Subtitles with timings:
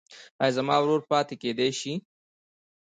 [0.41, 1.93] ایا زما ورور پاتې کیدی شي؟